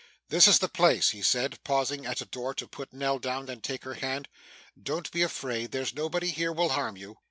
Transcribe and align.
'This 0.29 0.47
is 0.47 0.57
the 0.57 0.67
place,' 0.67 1.11
he 1.11 1.21
said, 1.21 1.63
pausing 1.63 2.07
at 2.07 2.21
a 2.21 2.25
door 2.25 2.55
to 2.55 2.67
put 2.67 2.91
Nell 2.91 3.19
down 3.19 3.47
and 3.49 3.61
take 3.63 3.83
her 3.83 3.93
hand. 3.93 4.27
'Don't 4.81 5.11
be 5.11 5.21
afraid. 5.21 5.69
There's 5.71 5.93
nobody 5.93 6.31
here 6.31 6.51
will 6.51 6.69
harm 6.69 6.97
you. 6.97 7.19